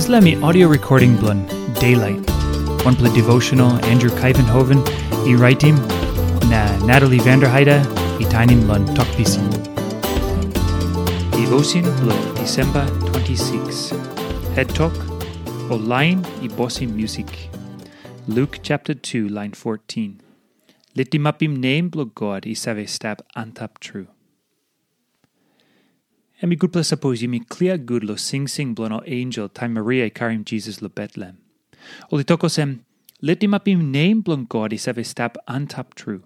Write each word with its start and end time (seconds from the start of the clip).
Islami 0.00 0.42
audio 0.42 0.68
recording 0.68 1.16
blun 1.16 1.40
Daylight. 1.74 2.30
One 2.84 2.96
play 2.96 3.12
devotional 3.14 3.72
Andrew 3.84 4.08
Kuyvenhoven, 4.10 4.80
e 5.26 5.34
writing 5.34 5.76
na 6.48 6.62
Natalie 6.86 7.18
Vanderheide, 7.18 7.76
e 8.18 8.24
tinin 8.32 8.62
blun 8.64 8.86
talkpisin. 8.96 9.44
Devotion 11.36 11.84
blo 12.00 12.16
December 12.40 12.86
26. 13.12 13.90
Head 14.56 14.74
talk 14.74 14.96
o 15.70 15.76
line 15.76 16.24
e 16.40 16.48
bossing 16.48 16.96
music. 16.96 17.50
Luke 18.26 18.60
chapter 18.62 18.94
2 18.94 19.28
line 19.28 19.52
14. 19.52 20.20
Litimapim 20.96 21.58
name 21.58 21.90
blo 21.90 22.06
God 22.06 22.46
i 22.46 22.54
save 22.54 22.88
stab 22.88 23.22
antap 23.36 23.78
true. 23.78 24.06
Emi 26.42 26.58
good 26.58 26.72
place 26.72 26.88
suppose 26.88 27.22
mi 27.28 27.38
clear 27.38 27.78
good 27.78 28.02
lo 28.02 28.16
sing 28.16 28.48
sing 28.48 28.74
blono 28.74 29.00
angel 29.06 29.48
time 29.48 29.74
Maria 29.74 30.10
karim 30.10 30.44
Jesus 30.44 30.82
lo 30.82 30.88
Bethlehem. 30.88 31.38
Oli 32.10 32.24
toko 32.24 32.48
sem 32.48 32.84
litimapim 33.22 33.80
name 33.90 34.22
blon 34.22 34.48
God 34.48 34.72
i 34.72 34.76
save 34.76 35.06
stab 35.06 35.38
antap 35.46 35.94
true. 35.94 36.24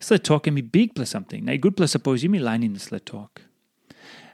Is 0.00 0.12
le 0.12 0.18
talk 0.20 0.44
emi 0.44 0.62
big 0.62 0.94
place 0.94 1.10
something. 1.10 1.44
Na 1.44 1.56
good 1.56 1.76
place 1.76 1.90
suppose 1.90 2.28
mi 2.28 2.38
line 2.38 2.62
in 2.62 2.74
this 2.74 2.92
le 2.92 3.00
talk. 3.00 3.42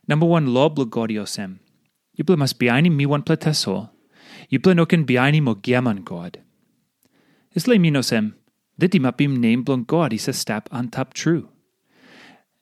Number 0.07 0.27
one 0.27 0.53
law 0.53 0.69
blo 0.69 0.85
God 0.85 1.11
sem. 1.27 1.61
You 2.15 2.25
ble 2.25 2.37
must 2.37 2.59
behind 2.59 2.95
mi 2.95 3.07
one 3.07 3.23
pletaso. 3.23 3.89
You 4.51 4.59
ble 4.59 4.75
noken 4.75 5.07
behind 5.07 5.43
mo 5.43 5.55
giaman 5.55 6.05
God. 6.05 6.43
Is 7.55 7.67
le 7.67 7.77
minosem. 7.77 8.35
Litimapim 8.79 9.39
name 9.39 9.65
blon 9.65 9.87
God 9.87 10.13
i 10.13 10.19
se 10.19 10.33
stab 10.33 10.69
antap 10.71 11.15
true. 11.15 11.49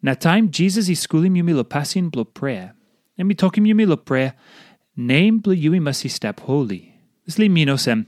Na 0.03 0.15
time 0.15 0.49
Jesus 0.51 0.89
i 0.89 0.95
skulim 0.95 1.37
yumi 1.37 1.55
lo 1.55 1.65
pasin 1.65 2.11
blo 2.11 2.25
prayer. 2.25 2.75
And 3.19 3.29
mi 3.29 3.35
tokim 3.35 3.67
yumi 3.67 3.87
lo 3.87 3.97
prayer. 3.97 4.34
Name 4.97 5.39
blo 5.39 5.55
yumi 5.55 5.81
masi 5.81 6.11
step 6.11 6.41
holy. 6.41 6.95
This 7.27 7.39
li 7.39 7.48
minosem. 7.48 8.07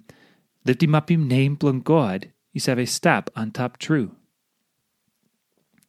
Litimapim 0.67 1.27
name 1.27 1.57
blon 1.57 1.83
God 1.83 2.31
i 2.55 2.59
save 2.59 2.79
a 2.79 2.87
step 2.87 3.31
on 3.35 3.51
top 3.51 3.79
true. 3.79 4.13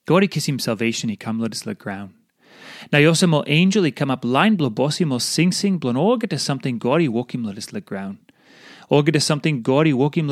God 0.06 0.24
i 0.24 0.28
kisim 0.28 0.60
salvation 0.60 1.10
i 1.10 1.16
kam 1.16 1.40
lodis 1.40 1.66
la 1.66 1.74
ground. 1.74 2.12
Na 2.92 3.00
yosemo 3.00 3.44
angel 3.48 3.86
i 3.86 3.92
come 3.92 4.12
up 4.12 4.26
line 4.26 4.56
blo 4.56 4.70
bossimo 4.70 5.22
sing 5.22 5.52
sing 5.52 5.80
blon 5.80 5.96
orga 5.96 6.30
to 6.30 6.38
something 6.38 6.78
God 6.78 7.02
i 7.02 7.08
wokim 7.08 7.46
lodis 7.46 7.72
la 7.72 7.80
ground. 7.80 8.18
Orga 8.90 9.14
to 9.14 9.20
something 9.20 9.62
God 9.62 9.88
i 9.88 9.92
wokim 9.92 10.30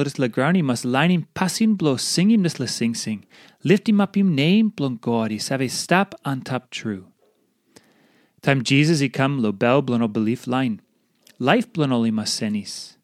i 0.57 0.61
must 0.61 0.85
line 0.85 1.11
him 1.11 1.97
sing 1.97 2.31
him 2.31 2.43
this 2.43 2.59
la 2.59 2.65
sing 2.65 2.93
sing. 2.93 3.25
Lift 3.63 3.87
him 3.87 4.01
up 4.01 4.15
him 4.17 4.35
name 4.35 4.71
blon 4.71 4.99
God 4.99 5.31
i 5.31 5.37
save 5.37 5.61
a 5.61 5.67
step 5.69 6.15
on 6.25 6.41
top 6.41 6.69
true. 6.69 7.07
Time 8.41 8.63
Jesus 8.63 8.99
he 8.99 9.09
come 9.09 9.41
lo 9.41 9.51
bel 9.51 9.81
blon 9.81 10.01
o 10.01 10.07
belief 10.07 10.47
line. 10.47 10.81
Life 11.39 11.71
blon 11.73 11.91
oli 11.93 12.11
mas 12.11 12.31
senis. 12.31 12.97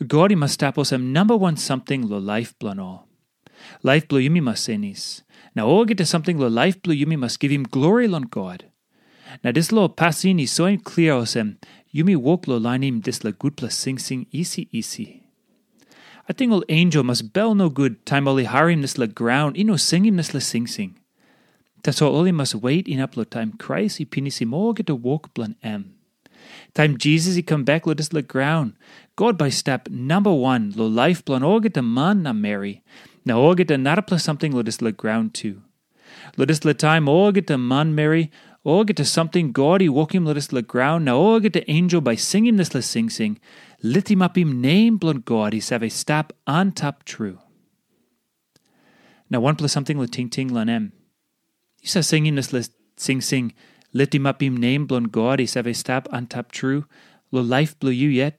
Must 0.00 0.60
tapos 0.60 0.92
am 0.92 1.12
number 1.12 1.36
one 1.36 1.56
something 1.56 2.08
lo 2.08 2.18
life 2.18 2.54
blon 2.58 2.80
all. 2.80 3.08
Life 3.82 4.08
blo 4.08 4.18
yumi 4.18 4.42
mas 4.42 4.66
senis. 4.66 5.22
Now 5.54 5.66
orga 5.68 5.96
to 5.96 6.06
something 6.06 6.38
lo 6.38 6.48
life 6.48 6.80
blo 6.82 6.94
yumi 6.94 7.18
must 7.18 7.40
give 7.40 7.50
him 7.50 7.64
glory 7.64 8.08
lon 8.08 8.22
God. 8.22 8.64
Now 9.44 9.52
this 9.52 9.72
lo 9.72 9.88
passin 9.88 10.40
is 10.40 10.52
so 10.52 10.76
clear 10.78 11.12
osem 11.12 11.56
yumi 11.94 12.16
walk 12.16 12.46
lo 12.46 12.56
line 12.56 12.82
him 12.82 13.00
this 13.00 13.24
la 13.24 13.30
good 13.30 13.56
plus 13.56 13.74
sing 13.74 13.98
sing 13.98 14.26
easy 14.32 14.68
easy. 14.72 15.22
I 16.28 16.34
think 16.34 16.52
ol 16.52 16.64
angel 16.68 17.02
must 17.02 17.32
bell 17.32 17.54
no 17.54 17.68
good 17.70 18.04
time 18.04 18.28
oli 18.28 18.44
harim 18.44 18.82
this 18.82 18.98
la 18.98 19.06
ground 19.06 19.56
ino 19.56 19.76
sing 19.76 20.04
him 20.04 20.16
this 20.16 20.34
la 20.34 20.40
sing 20.40 20.66
sing. 20.66 20.98
Tas 21.82 22.02
all 22.02 22.16
oli 22.16 22.32
must 22.32 22.54
wait 22.54 22.88
in 22.88 23.00
up 23.00 23.16
lo 23.16 23.24
time 23.24 23.52
Christ 23.52 24.00
i 24.00 24.04
pinis 24.04 24.38
him 24.38 24.50
orga 24.50 24.84
to 24.86 24.94
walk 24.94 25.32
blan 25.34 25.56
em. 25.62 25.94
Time 26.74 26.98
Jesus 26.98 27.36
he 27.36 27.42
come 27.42 27.64
back 27.64 27.86
lo 27.86 27.94
this 27.94 28.12
la 28.12 28.20
ground. 28.20 28.74
God 29.16 29.38
by 29.38 29.48
step 29.48 29.88
number 29.88 30.32
one 30.32 30.72
lo 30.76 30.86
life 30.86 31.24
blan 31.24 31.42
orga 31.42 31.72
to 31.72 31.82
man 31.82 32.22
na 32.24 32.32
Mary. 32.32 32.82
Na 33.24 33.36
orga 33.36 33.66
to 33.66 33.78
nara 33.78 34.02
plus 34.02 34.24
something 34.24 34.52
lo 34.52 34.62
this 34.62 34.82
la 34.82 34.90
ground 34.90 35.32
too. 35.32 35.62
Lo 36.36 36.44
this 36.44 36.64
la 36.64 36.72
time 36.72 37.06
orga 37.06 37.46
to 37.46 37.56
man 37.56 37.94
Mary 37.94 38.30
Oh, 38.68 38.84
orga 38.84 38.94
to 38.96 39.04
something 39.06 39.50
God 39.50 39.80
he 39.80 39.88
walk 39.88 40.14
him 40.14 40.26
let 40.26 40.36
us 40.36 40.52
la 40.52 40.60
ground. 40.60 41.06
Now 41.06 41.16
oh, 41.16 41.40
orga 41.40 41.50
to 41.54 41.70
angel 41.70 42.02
by 42.02 42.16
singing 42.16 42.56
this 42.56 42.74
la 42.74 42.82
sing 42.82 43.08
sing. 43.08 43.40
Lit 43.82 44.10
him 44.10 44.20
up 44.20 44.36
him 44.36 44.60
name 44.60 44.98
blood 44.98 45.54
he 45.54 45.60
save 45.60 45.82
a 45.82 45.88
stap 45.88 46.34
on 46.46 46.72
top 46.72 47.04
true. 47.04 47.38
Now 49.30 49.40
one 49.40 49.56
plus 49.56 49.72
something 49.72 49.98
la 49.98 50.04
ting 50.04 50.28
ting 50.28 50.48
lan 50.48 50.68
em. 50.68 50.92
You 51.80 51.88
sa 51.88 52.02
singing 52.02 52.34
this 52.34 52.52
la 52.52 52.60
sing 52.98 53.22
sing. 53.22 53.54
Lit 53.94 54.14
him 54.14 54.26
up 54.26 54.42
him 54.42 54.58
name 54.58 54.86
blood 54.86 55.38
he 55.38 55.46
save 55.46 55.74
stap 55.74 56.06
on 56.12 56.26
top 56.26 56.52
true. 56.52 56.84
Lo 57.32 57.40
life 57.40 57.78
blow 57.78 57.90
you 57.90 58.10
yet. 58.10 58.38